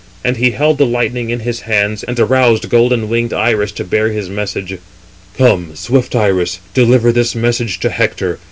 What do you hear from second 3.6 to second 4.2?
to bear